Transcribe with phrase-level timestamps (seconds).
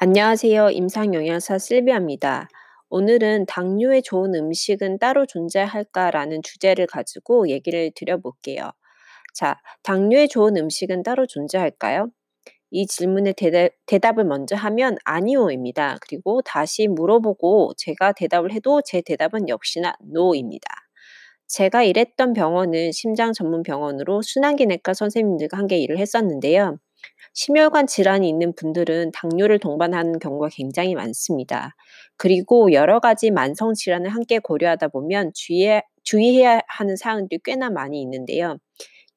[0.00, 0.70] 안녕하세요.
[0.70, 2.48] 임상영양사 실비아입니다.
[2.88, 8.70] 오늘은 당뇨에 좋은 음식은 따로 존재할까라는 주제를 가지고 얘기를 드려볼게요.
[9.34, 12.12] 자, 당뇨에 좋은 음식은 따로 존재할까요?
[12.70, 15.96] 이 질문에 대답, 대답 을 먼저 하면 아니오입니다.
[16.00, 20.68] 그리고 다시 물어보고 제가 대답을 해도 제 대답은 역시나 노입니다.
[21.48, 26.78] 제가 일했던 병원은 심장 전문 병원으로 순환기내과 선생님들과 함께 일을 했었는데요.
[27.38, 31.76] 심혈관 질환이 있는 분들은 당뇨를 동반하는 경우가 굉장히 많습니다.
[32.16, 38.58] 그리고 여러 가지 만성 질환을 함께 고려하다 보면 주의해, 주의해야 하는 사항들이 꽤나 많이 있는데요.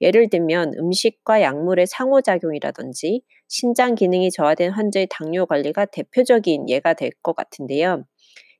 [0.01, 7.35] 예를 들면 음식과 약물의 상호작용이라든지 신장 기능이 저하된 환자의 당뇨 관리가 대표적인 예가 될 것
[7.35, 8.05] 같은데요.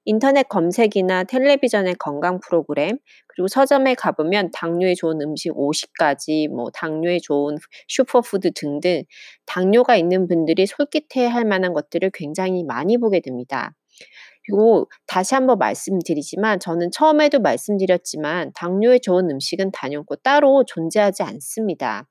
[0.06, 2.98] 인터넷 검색이나 텔레비전의 건강 프로그램,
[3.28, 9.04] 그리고 서점에 가보면 당뇨에 좋은 음식 50가지, 뭐 당뇨에 좋은 슈퍼푸드 등등
[9.46, 13.74] 당뇨가 있는 분들이 솔깃해 할 만한 것들을 굉장히 많이 보게 됩니다.
[14.46, 22.08] 그리고 다시 한번 말씀드리지만 저는 처음에도 말씀드렸지만 당뇨에 좋은 음식은 단연코 따로 존재하지 않습니다.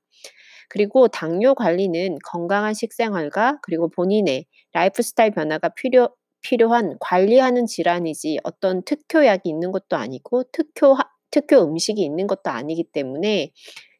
[0.69, 8.83] 그리고 당뇨 관리는 건강한 식생활과 그리고 본인의 라이프 스타일 변화가 필요, 필요한 관리하는 질환이지 어떤
[8.83, 10.97] 특효약이 있는 것도 아니고 특효,
[11.31, 13.51] 특효 음식이 있는 것도 아니기 때문에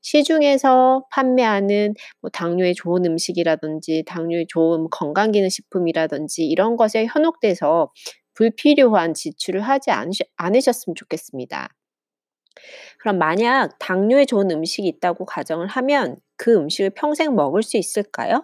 [0.02, 7.92] 시중에서 판매하는 뭐 당뇨에 좋은 음식이라든지 당뇨에 좋은 건강기능식품이라든지 이런 것에 현혹돼서
[8.34, 11.70] 불필요한 지출을 하지 않으셨, 않으셨으면 좋겠습니다.
[13.00, 18.44] 그럼 만약 당뇨에 좋은 음식이 있다고 가정을 하면 그 음식을 평생 먹을 수 있을까요?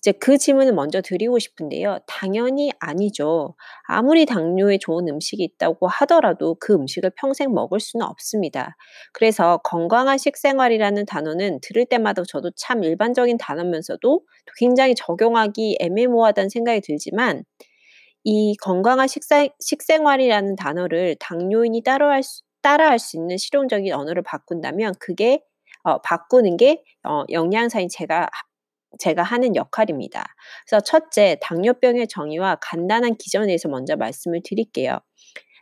[0.00, 1.98] 이제 그 질문을 먼저 드리고 싶은데요.
[2.06, 3.54] 당연히 아니죠.
[3.86, 8.76] 아무리 당뇨에 좋은 음식이 있다고 하더라도 그 음식을 평생 먹을 수는 없습니다.
[9.12, 14.22] 그래서 건강한 식생활이라는 단어는 들을 때마다 저도 참 일반적인 단어면서도
[14.56, 17.44] 굉장히 적용하기 애매모호하다는 생각이 들지만
[18.24, 25.42] 이 건강한 식사, 식생활이라는 단어를 당뇨인이 따라할 수, 따라할 수 있는 실용적인 언어를 바꾼다면 그게
[25.82, 28.28] 어, 바꾸는 게 어, 영양사인 제가
[28.98, 30.24] 제가 하는 역할입니다.
[30.66, 34.98] 그래서 첫째, 당뇨병의 정의와 간단한 기전에 대해서 먼저 말씀을 드릴게요.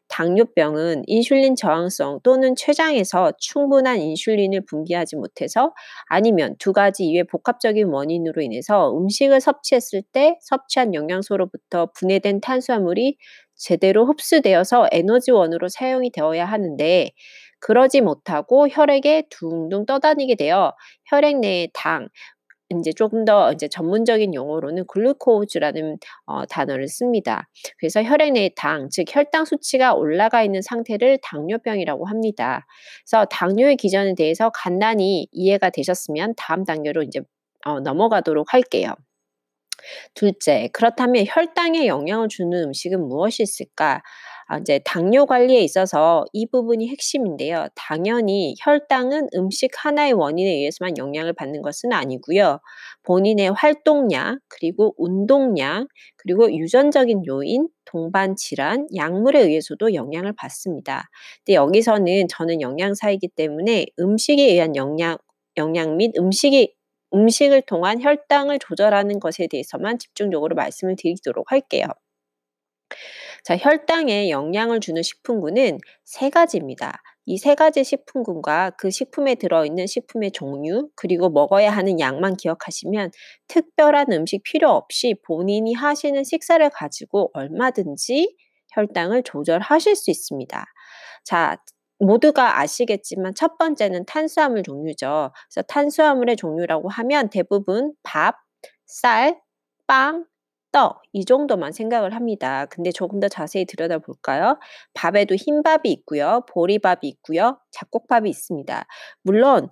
[0.09, 5.75] 당뇨병은 인슐린 저항성 또는 췌장에서 충분한 인슐린을 분비하지 못해서
[6.06, 13.19] 아니면 두 가지 이외 복합적인 원인으로 인해서 음식을 섭취했을 때 섭취한 영양소로부터 분해된 탄수화물이
[13.55, 17.10] 제대로 흡수되어서 에너지원으로 사용이 되어야 하는데
[17.60, 20.75] 그러지 못하고 혈액에 둥둥 떠다니게 되어
[21.06, 22.09] 혈액 내의 당,
[22.71, 27.49] 이제 조금 더 이제 전문적인 용어로는 글루코즈라는 어, 단어를 씁니다.
[27.79, 32.67] 그래서 혈액 내의 당, 즉 혈당 수치가 올라가 있는 상태를 당뇨병이라고 합니다.
[33.07, 37.21] 그래서 당뇨의 기전에 대해서 간단히 이해가 되셨으면 다음 단계로 이제
[37.65, 38.95] 어, 넘어가도록 할게요.
[40.15, 44.03] 둘째, 그렇다면 혈당에 영향을 주는 음식은 무엇이 있을까?
[44.50, 47.66] 아, 이제 당뇨 관리에 있어서 이 부분이 핵심인데요.
[47.75, 52.59] 당연히 혈당은 음식 하나의 원인에 의해서만 영향을 받는 것은 아니고요.
[53.03, 55.86] 본인의 활동량, 그리고 운동량,
[56.16, 61.10] 그리고 유전적인 요인, 동반 질환, 약물에 의해서도 영향을 받습니다.
[61.44, 65.19] 근데 여기서는 저는 영양사이기 때문에 음식에 의한 영양
[65.59, 66.75] 영양 및 음식이
[67.15, 71.84] 음식을 통한 혈당을 조절하는 것에 대해서만 집중적으로 말씀을 드리도록 할게요.
[73.48, 77.00] 자, 혈당에 영향을 주는 식품군은 세 가지입니다.
[77.25, 83.10] 이 세 가지 식품군과 그 식품에 들어있는 식품의 종류, 그리고 먹어야 하는 양만 기억하시면
[83.47, 88.36] 특별한 음식 필요 없이 본인이 하시는 식사를 가지고 얼마든지
[88.75, 90.66] 혈당을 조절하실 수 있습니다.
[91.25, 91.56] 자,
[92.00, 95.32] 모두가 아시겠지만 첫 번째는 탄수화물 종류죠.
[95.50, 98.36] 그래서 탄수화물의 종류라고 하면 대부분 밥,
[98.84, 99.41] 쌀,
[99.86, 100.26] 빵,
[100.78, 102.66] 떡, 이 정도만 생각을 합니다.
[102.66, 104.61] 근데 조금 더 자세히 들여다볼까요?
[104.94, 106.43] 밥에도 흰밥이 있고요.
[106.49, 107.59] 보리밥이 있고요.
[107.72, 108.84] 잡곡밥이 있습니다.
[109.25, 109.69] 물론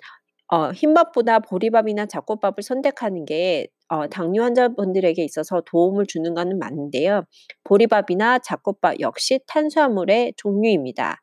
[0.48, 7.22] 어, 흰밥보다 보리밥이나 잡곡밥을 선택하는 게 어, 당뇨 환자분들에게 있어서 도움을 주는 것은 맞는데요.
[7.62, 11.20] 보리밥이나 잡곡밥 역시 탄수화물의 종류입니다.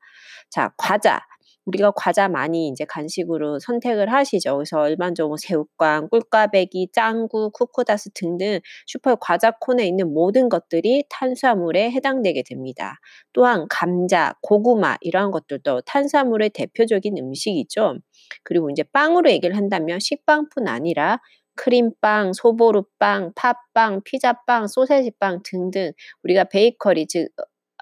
[0.49, 1.19] 자, 과자.
[1.65, 4.55] 우리가 과자 많이 이제 간식으로 선택을 하시죠.
[4.57, 12.43] 그래서 일반적으로 새우깡, 꿀까베기, 짱구, 쿠코다스 등등 슈퍼 과자 콘에 있는 모든 것들이 탄수화물에 해당되게
[12.43, 12.99] 됩니다.
[13.33, 17.97] 또한 감자, 고구마 이러한 것들도 탄수화물의 대표적인 음식이죠.
[18.43, 21.19] 그리고 이제 빵으로 얘기를 한다면 식빵뿐 아니라
[21.55, 25.91] 크림빵, 소보루빵, 팥빵, 피자빵, 소세지빵 등등
[26.23, 27.29] 우리가 베이커리 즉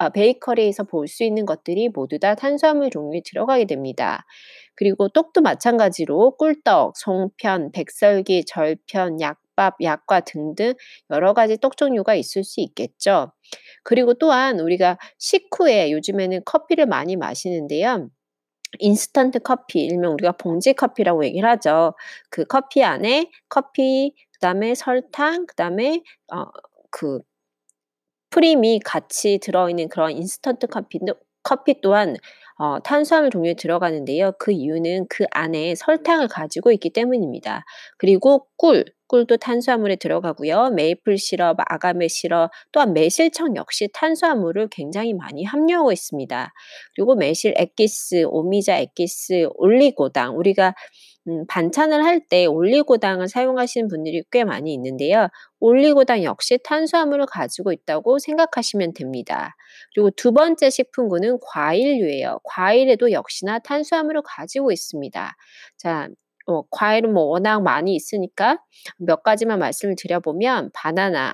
[0.01, 4.25] 아, 베이커리에서 볼 수 있는 것들이 모두 다 탄수화물 종류에 들어가게 됩니다.
[4.75, 10.73] 그리고 떡도 마찬가지로 꿀떡, 송편, 백설기, 절편, 약 김밥, 약과 등등
[11.11, 13.31] 여러 가지 떡 종류가 있을 수 있겠죠.
[13.83, 18.09] 그리고 또한 우리가 식후에 요즘에는 커피를 많이 마시는데요.
[18.79, 21.93] 인스턴트 커피, 일명 우리가 봉지 커피라고 얘기를 하죠.
[22.29, 26.01] 그 커피 안에 커피, 그 다음에 설탕, 그 다음에
[26.33, 26.45] 어
[26.93, 27.19] 그
[28.31, 32.15] 프림이 같이 들어있는 그런 인스턴트 커피도 커피 또한
[32.57, 34.33] 어 탄수화물 종류에 들어가는데요.
[34.37, 37.65] 그 이유는 그 안에 설탕을 가지고 있기 때문입니다.
[37.97, 40.69] 그리고 꿀, 꿀도 탄수화물에 들어가고요.
[40.69, 46.53] 메이플 시럽, 아가메 시럽, 또한 매실청 역시 탄수화물을 굉장히 많이 함유하고 있습니다.
[46.95, 50.75] 그리고 매실 액기스, 오미자 액기스, 올리고당 우리가
[51.27, 55.27] 음, 반찬을 할 때 올리고당을 사용하시는 분들이 꽤 많이 있는데요.
[55.59, 59.55] 올리고당 역시 탄수화물을 가지고 있다고 생각하시면 됩니다.
[59.93, 62.39] 그리고 두 번째 식품군은 과일류예요.
[62.43, 65.35] 과일에도 역시나 탄수화물을 가지고 있습니다.
[65.77, 66.09] 자,
[66.47, 68.59] 어, 과일은 뭐 워낙 많이 있으니까
[68.97, 71.33] 몇 가지만 말씀을 드려보면 바나나,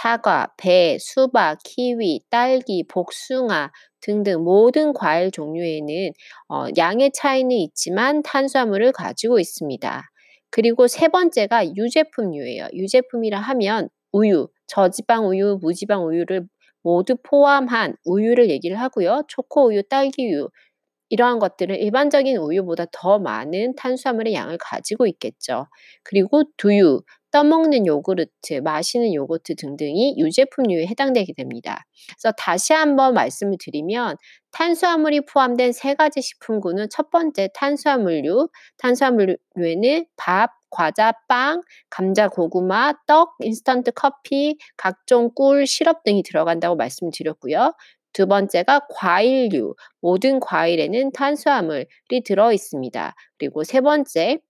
[0.00, 6.12] 사과, 배, 수박, 키위, 딸기, 복숭아 등등 모든 과일 종류에는
[6.48, 10.04] 어, 양의 차이는 있지만 탄수화물을 가지고 있습니다.
[10.50, 12.68] 그리고 세 번째가 유제품류예요.
[12.74, 16.46] 유제품이라 하면 우유, 저지방 우유, 무지방 우유를
[16.84, 19.24] 모두 포함한 우유를 얘기를 하고요.
[19.26, 20.48] 초코 우유, 딸기 우유
[21.08, 25.66] 이러한 것들은 일반적인 우유보다 더 많은 탄수화물의 양을 가지고 있겠죠.
[26.04, 27.00] 그리고 두유,
[27.38, 31.84] 떠먹는 요구르트, 마시는 요거트 등등이 유제품류에 해당되게 됩니다.
[32.08, 34.16] 그래서 다시 한번 말씀을 드리면
[34.50, 38.48] 탄수화물이 포함된 세 가지 식품군은 첫 번째 탄수화물류,
[38.78, 47.72] 탄수화물류에는 밥, 과자, 빵, 감자, 고구마, 떡, 인스턴트 커피, 각종 꿀, 시럽 등이 들어간다고 말씀드렸고요.
[48.12, 53.14] 두 번째가 과일류, 모든 과일에는 탄수화물이 들어 있습니다.
[53.38, 54.40] 그리고 세 번째,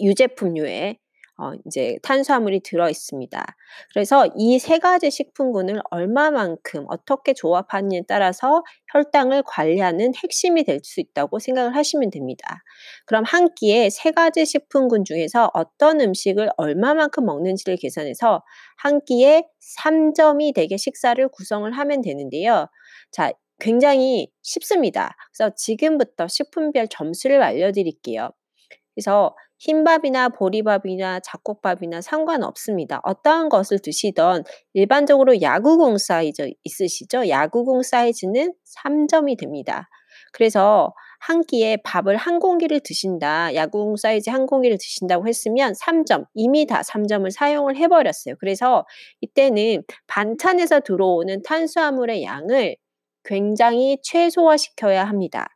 [0.00, 0.96] 유제품류에
[1.38, 3.44] 어, 이제 탄수화물이 들어 있습니다.
[3.92, 8.62] 그래서 이 세 가지 식품군을 얼마만큼 어떻게 조합하느냐에 따라서
[8.92, 12.62] 혈당을 관리하는 핵심이 될 수 있다고 생각을 하시면 됩니다.
[13.06, 18.42] 그럼 한 끼에 세 가지 식품군 중에서 어떤 음식을 얼마만큼 먹는지를 계산해서
[18.78, 19.44] 한 끼에
[19.78, 22.66] 3점이 되게 식사를 구성을 하면 되는데요.
[23.10, 25.16] 자, 굉장히 쉽습니다.
[25.36, 28.30] 그래서 지금부터 식품별 점수를 알려드릴게요.
[28.94, 33.00] 그래서 흰밥이나 보리밥이나 잡곡밥이나 상관없습니다.
[33.04, 34.44] 어떠한 것을 드시던
[34.74, 37.28] 일반적으로 야구공 사이즈 있으시죠?
[37.28, 38.52] 야구공 사이즈는
[38.84, 39.88] 3점이 됩니다.
[40.32, 43.54] 그래서 한 끼에 밥을 한 공기를 드신다.
[43.54, 48.34] 야구공 사이즈 한 공기를 드신다고 했으면 3점, 이미 다 3점을 사용을 해버렸어요.
[48.38, 48.84] 그래서
[49.20, 52.76] 이때는 반찬에서 들어오는 탄수화물의 양을
[53.24, 55.48] 굉장히 최소화시켜야 합니다.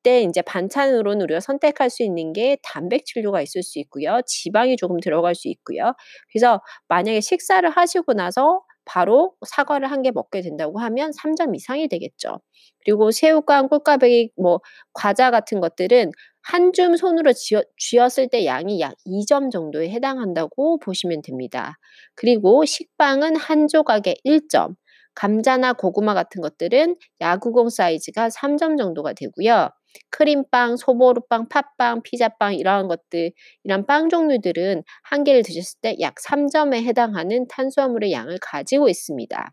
[0.00, 4.20] 이때 이제 반찬으로는 우리가 선택할 수 있는 게 단백질류가 있을 수 있고요.
[4.26, 5.92] 지방이 조금 들어갈 수 있고요.
[6.32, 12.40] 그래서 만약에 식사를 하시고 나서 바로 사과를 한 개 먹게 된다고 하면 3점 이상이 되겠죠.
[12.84, 14.60] 그리고 새우깡, 꿀까베기, 뭐
[14.92, 16.12] 과자 같은 것들은
[16.42, 21.74] 한 줌 손으로 쥐어, 쥐었을 때 양이 약 2점 정도에 해당한다고 보시면 됩니다.
[22.14, 24.74] 그리고 식빵은 한 조각에 1점,
[25.14, 29.68] 감자나 고구마 같은 것들은 야구공 사이즈가 3점 정도가 되고요.
[30.10, 33.32] 크림빵, 소보루빵, 팥빵, 피자빵 이러한 것들,
[33.64, 39.52] 이런 빵 종류들은 한 개를 드셨을 때 약 3점에 해당하는 탄수화물의 양을 가지고 있습니다.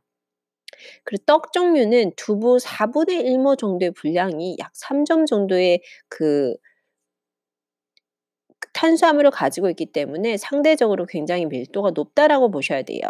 [1.04, 6.56] 그리고 떡 종류는 두부 4분의 1모 정도의 분량이 약 3점 정도의 그
[8.74, 13.02] 탄수화물을 가지고 있기 때문에 상대적으로 굉장히 밀도가 높다라고 보셔야 돼요.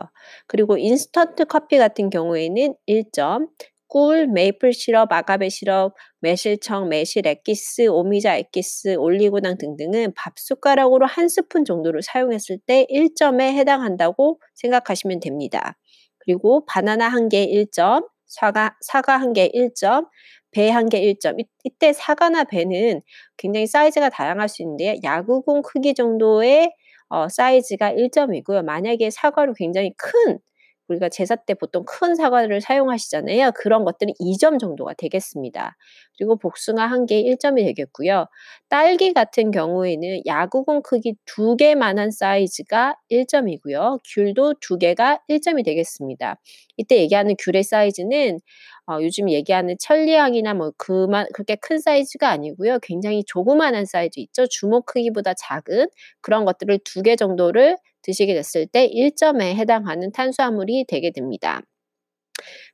[0.47, 3.49] 그리고 인스턴트 커피 같은 경우에는 1점,
[3.87, 11.29] 꿀, 메이플 시럽, 아가베 시럽, 매실청, 매실 액기스, 오미자 액기스, 올리고당 등등은 밥 숟가락으로 한
[11.29, 15.77] 스푼 정도를 사용했을 때 1점에 해당한다고 생각하시면 됩니다.
[16.19, 20.07] 그리고 바나나 한 개 1점, 사과, 사과 한 개 1점,
[20.51, 21.39] 배 한 개 1점.
[21.39, 21.45] 이,
[21.79, 23.01] 때 사과나 배는
[23.37, 26.73] 굉장히 사이즈가 다양할 수 있는데 야구공 크기 정도의
[27.09, 28.63] 어, 사이즈가 1점이고요.
[28.65, 30.39] 만약에 사과로 굉장히 큰
[30.87, 33.51] 우리가 제사 때 보통 큰 사과를 사용하시잖아요.
[33.55, 35.75] 그런 것들은 2점 정도가 되겠습니다.
[36.17, 38.25] 그리고 복숭아 한 개에 1점이 되겠고요.
[38.69, 43.99] 딸기 같은 경우에는 야구공 크기 두 개만한 사이즈가 1점이고요.
[44.03, 46.39] 귤도 두 개가 1점이 되겠습니다.
[46.77, 48.39] 이때 얘기하는 귤의 사이즈는
[48.89, 52.79] 어, 요즘 얘기하는 천리향이나 뭐 그만 그렇게 큰 사이즈가 아니고요.
[52.81, 54.47] 굉장히 조그만한 사이즈 있죠.
[54.47, 55.87] 주먹 크기보다 작은
[56.21, 61.61] 그런 것들을 두 개 정도를 드시게 됐을 때 1점에 해당하는 탄수화물이 되게 됩니다.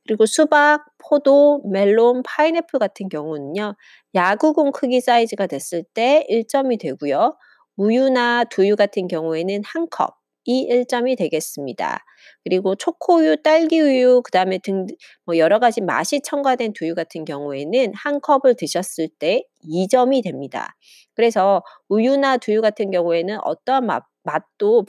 [0.07, 3.75] 그리고 수박, 포도, 멜론, 파인애플 같은 경우는요.
[4.15, 7.35] 야구공 크기 사이즈가 됐을 때 1점이 되고요.
[7.77, 11.99] 우유나 두유 같은 경우에는 한 컵, 이 1점이 되겠습니다.
[12.43, 14.85] 그리고 초코우유, 딸기우유, 그 다음에 등,
[15.25, 20.75] 뭐 여러 가지 맛이 첨가된 두유 같은 경우에는 한 컵을 드셨을 때 2점이 됩니다.
[21.15, 24.85] 그래서 우유나 두유 같은 경우에는 어떠한 맛, 맛도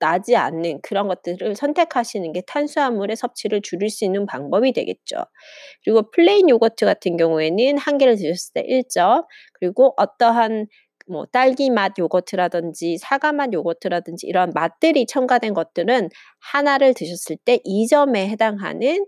[0.00, 5.16] 나지 않는 그런 것들을 선택하시는 게 탄수화물의 섭취를 줄일 수 있는 방법이 되겠죠.
[5.84, 10.66] 그리고 플레인 요거트 같은 경우에는 한 개를 드셨을 때 1점, 그리고 어떠한
[11.10, 16.10] 뭐 딸기 맛 요거트라든지 사과 맛 요거트라든지 이런 맛들이 첨가된 것들은
[16.52, 19.06] 하나를 드셨을 때 2점에 해당하는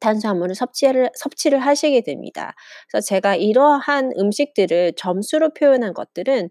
[0.00, 2.54] 탄수화물을 섭취를, 섭취를 하시게 됩니다.
[2.90, 6.50] 그래서 제가 이러한 음식들을 점수로 표현한 것들은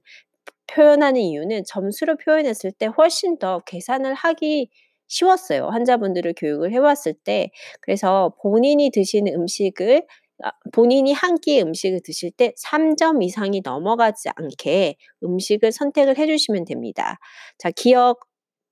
[0.67, 4.69] 표현하는 이유는 점수로 표현했을 때 훨씬 더 계산을 하기
[5.07, 5.69] 쉬웠어요.
[5.69, 7.49] 환자분들을 교육을 해왔을 때.
[7.81, 10.26] 그래서 본인이 드시는 음식을 아,
[10.73, 17.17] 본인이 한 끼의 음식을 드실 때 3점 이상이 넘어가지 않게 음식을 선택을 해주시면 됩니다.
[17.57, 18.19] 자, 기억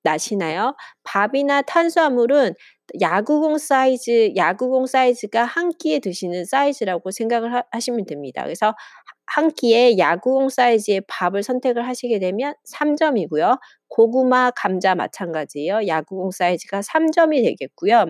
[0.03, 0.75] 나시나요?
[1.03, 2.53] 밥이나 탄수화물은
[3.01, 8.43] 야구공 사이즈, 야구공 사이즈가 한 끼에 드시는 사이즈라고 생각을 하, 하시면 됩니다.
[8.43, 8.75] 그래서
[9.25, 13.57] 한 끼에 야구공 사이즈의 밥을 선택을 하시게 되면 3점이고요.
[13.89, 15.87] 고구마, 감자 마찬가지예요.
[15.87, 18.05] 야구공 사이즈가 3점이 되겠고요.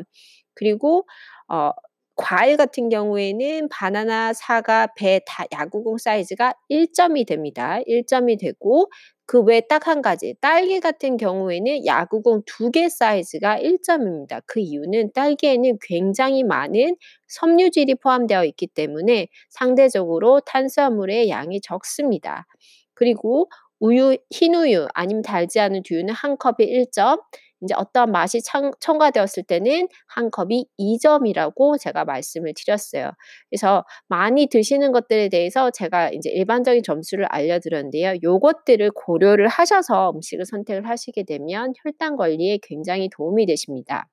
[0.55, 1.07] 그리고
[1.47, 1.71] 어,
[2.15, 7.79] 과일 같은 경우에는 바나나, 사과, 배 다 야구공 사이즈가 1점이 됩니다.
[7.87, 8.89] 1점이 되고
[9.25, 14.41] 그 외에 딱 한 가지 딸기 같은 경우에는 야구공 두 개 사이즈가 1점입니다.
[14.45, 16.95] 그 이유는 딸기에는 굉장히 많은
[17.27, 22.45] 섬유질이 포함되어 있기 때문에 상대적으로 탄수화물의 양이 적습니다.
[22.93, 27.21] 그리고 우유, 흰 우유 아니면 달지 않은 두유는 한 컵에 1점,
[27.65, 33.11] 이제 어떤 맛이 첨, 첨가되었을 때는 한 컵이 2점이라고 제가 말씀을 드렸어요.
[33.49, 38.15] 그래서 많이 드시는 것들에 대해서 제가 이제 일반적인 점수를 알려드렸는데요.
[38.23, 44.07] 요것들을 고려를 하셔서 음식을 선택을 하시게 되면 혈당 관리에 굉장히 도움이 되십니다.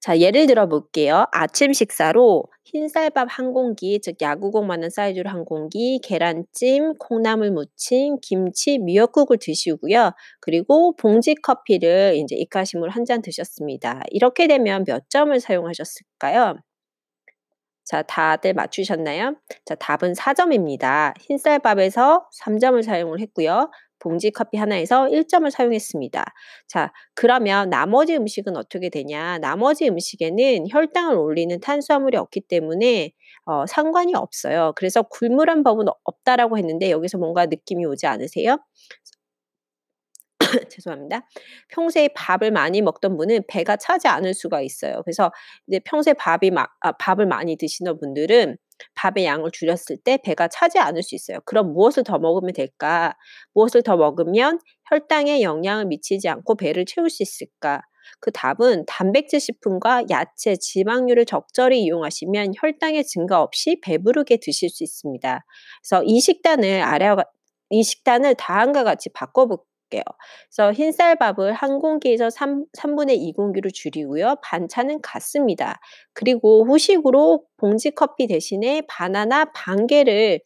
[0.00, 1.26] 자, 예를 들어 볼게요.
[1.32, 9.38] 아침 식사로 흰쌀밥 한 공기, 즉 야구공만한 사이즈로 한 공기, 계란찜, 콩나물 무침, 김치, 미역국을
[9.40, 10.12] 드시고요.
[10.40, 14.02] 그리고 봉지 커피를 이제 이카시물 한잔 드셨습니다.
[14.10, 16.56] 이렇게 되면 몇 점을 사용하셨을까요?
[17.84, 19.36] 자, 다들 맞추셨나요?
[19.64, 21.14] 자, 답은 4점입니다.
[21.20, 23.70] 흰쌀밥에서 3점을 사용을 했고요.
[23.98, 26.24] 봉지 커피 하나에서 1점을 사용했습니다.
[26.68, 29.38] 자, 그러면 나머지 음식은 어떻게 되냐?
[29.38, 33.12] 나머지 음식에는 혈당을 올리는 탄수화물이 없기 때문에
[33.44, 34.72] 어, 상관이 없어요.
[34.76, 38.58] 그래서 굶으란 법은 없다라고 했는데 여기서 뭔가 느낌이 오지 않으세요?
[40.70, 41.26] 죄송합니다.
[41.68, 45.02] 평소에 밥을 많이 먹던 분은 배가 차지 않을 수가 있어요.
[45.04, 45.30] 그래서
[45.66, 48.56] 이제 평소에 밥이 마, 아, 밥을 많이 드시는 분들은
[48.94, 51.38] 밥의 양을 줄였을 때 배가 차지 않을 수 있어요.
[51.44, 53.14] 그럼 무엇을 더 먹으면 될까?
[53.54, 54.58] 무엇을 더 먹으면
[54.88, 57.82] 혈당에 영향을 미치지 않고 배를 채울 수 있을까?
[58.20, 65.44] 그 답은 단백질 식품과 야채, 지방류를 적절히 이용하시면 혈당의 증가 없이 배부르게 드실 수 있습니다.
[65.82, 67.24] 그래서 이 식단을 아래와
[67.70, 69.58] 이 식단을 다음과 같이 바꿔볼
[69.90, 69.98] 게요.
[69.98, 70.02] 볼게요.
[70.50, 74.36] 그래서 흰쌀밥을 한 공기에서 3, 3분의 2 공기로 줄이고요.
[74.42, 75.80] 반찬은 같습니다.
[76.12, 80.40] 그리고 후식으로 봉지 커피 대신에 바나나 반 개를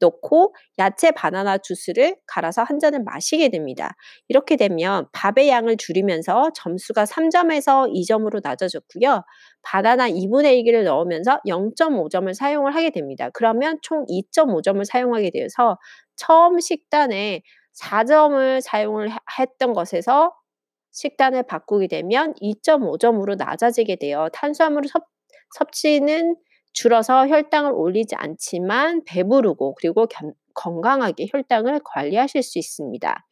[0.00, 3.96] 넣고 야채 바나나 주스를 갈아서 한 잔을 마시게 됩니다.
[4.28, 9.22] 이렇게 되면 밥의 양을 줄이면서 점수가 3점에서 2점으로 낮아졌고요.
[9.62, 13.30] 바나나 2분의 1개를 넣으면서 0.5점을 사용을 하게 됩니다.
[13.34, 15.78] 그러면 총 2.5점을 사용하게 되어서
[16.14, 17.42] 처음 식단에
[17.80, 20.34] 4점을 사용을 했던 것에서
[20.92, 24.28] 식단을 바꾸게 되면 2.5점으로 낮아지게 돼요.
[24.32, 25.04] 탄수화물 섭,
[25.56, 26.36] 섭취는
[26.72, 33.26] 줄어서 혈당을 올리지 않지만 배부르고 그리고 견, 건강하게 혈당을 관리하실 수 있습니다.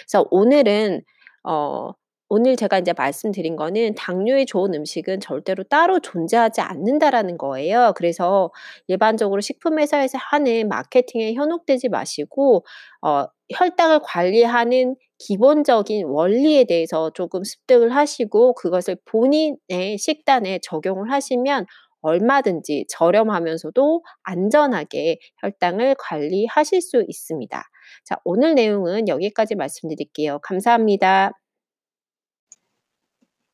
[0.00, 1.02] 그래서 오늘은
[1.44, 1.92] 어,
[2.28, 7.92] 오늘 제가 이제 말씀드린 거는 당뇨에 좋은 음식은 절대로 따로 존재하지 않는다라는 거예요.
[7.96, 8.50] 그래서
[8.88, 12.64] 일반적으로 식품 회사에서 하는 마케팅에 현혹되지 마시고
[13.02, 21.66] 어 혈당을 관리하는 기본적인 원리에 대해서 조금 습득을 하시고 그것을 본인의 식단에 적용을 하시면
[22.02, 27.62] 얼마든지 저렴하면서도 안전하게 혈당을 관리하실 수 있습니다.
[28.04, 30.40] 자, 오늘 내용은 여기까지 말씀드릴게요.
[30.42, 31.32] 감사합니다.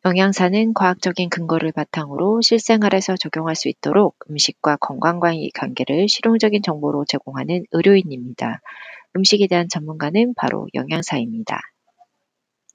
[0.04, 7.66] 영양사는 과학적인 근거를 바탕으로 실생 활에서 적용할 수 있도록 음식과 건강과의 관계를 실용적인 정보로 제공하는
[7.70, 8.62] 의료인입니다.
[9.16, 11.60] 음식에 대한 전문가는 바로 영양사입니다.